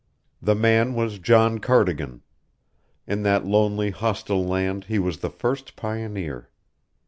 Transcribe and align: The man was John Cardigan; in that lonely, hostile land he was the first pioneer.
The 0.41 0.55
man 0.55 0.95
was 0.95 1.19
John 1.19 1.59
Cardigan; 1.59 2.23
in 3.05 3.21
that 3.21 3.45
lonely, 3.45 3.91
hostile 3.91 4.43
land 4.43 4.85
he 4.85 4.97
was 4.97 5.19
the 5.19 5.29
first 5.29 5.75
pioneer. 5.75 6.49